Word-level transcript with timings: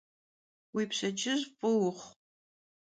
Vui 0.73 0.85
pşedcıj 0.89 1.41
f'oxhu! 1.57 2.03